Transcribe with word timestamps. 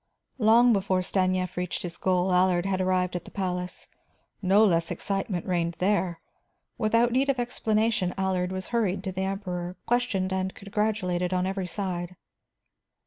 Long 0.39 0.73
before 0.73 1.03
Stanief 1.03 1.55
reached 1.55 1.83
his 1.83 1.95
goal, 1.95 2.33
Allard 2.33 2.65
had 2.65 2.81
arrived 2.81 3.15
at 3.15 3.23
the 3.25 3.29
palace. 3.29 3.87
No 4.41 4.65
less 4.65 4.89
excitement 4.89 5.45
reigned 5.45 5.75
there. 5.77 6.21
Without 6.75 7.11
need 7.11 7.29
of 7.29 7.39
explanation, 7.39 8.11
Allard 8.17 8.51
was 8.51 8.69
hurried 8.69 9.03
to 9.03 9.11
the 9.11 9.21
Emperor, 9.21 9.75
questioned 9.85 10.33
and 10.33 10.55
congratulated 10.55 11.33
on 11.35 11.45
every 11.45 11.67
side. 11.67 12.15